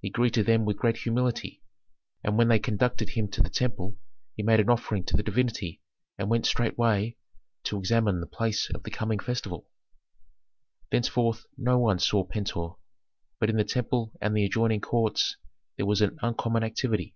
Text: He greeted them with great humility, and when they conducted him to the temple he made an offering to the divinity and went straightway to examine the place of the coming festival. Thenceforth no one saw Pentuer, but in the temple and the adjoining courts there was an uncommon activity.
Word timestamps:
He 0.00 0.08
greeted 0.08 0.46
them 0.46 0.64
with 0.64 0.78
great 0.78 0.96
humility, 0.96 1.62
and 2.24 2.38
when 2.38 2.48
they 2.48 2.58
conducted 2.58 3.10
him 3.10 3.28
to 3.28 3.42
the 3.42 3.50
temple 3.50 3.98
he 4.34 4.42
made 4.42 4.58
an 4.58 4.70
offering 4.70 5.04
to 5.04 5.18
the 5.18 5.22
divinity 5.22 5.82
and 6.16 6.30
went 6.30 6.46
straightway 6.46 7.18
to 7.64 7.76
examine 7.76 8.20
the 8.22 8.26
place 8.26 8.70
of 8.70 8.84
the 8.84 8.90
coming 8.90 9.18
festival. 9.18 9.68
Thenceforth 10.90 11.44
no 11.58 11.78
one 11.78 11.98
saw 11.98 12.24
Pentuer, 12.24 12.76
but 13.38 13.50
in 13.50 13.58
the 13.58 13.64
temple 13.64 14.14
and 14.18 14.34
the 14.34 14.46
adjoining 14.46 14.80
courts 14.80 15.36
there 15.76 15.84
was 15.84 16.00
an 16.00 16.18
uncommon 16.22 16.62
activity. 16.62 17.14